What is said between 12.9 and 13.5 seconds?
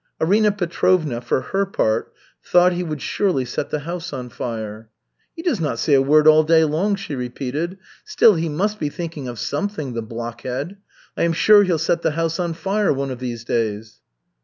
one of these